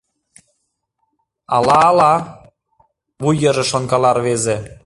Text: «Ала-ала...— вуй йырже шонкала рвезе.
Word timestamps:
«Ала-ала...— 1.55 2.13
вуй 3.21 3.35
йырже 3.41 3.65
шонкала 3.71 4.11
рвезе. 4.17 4.57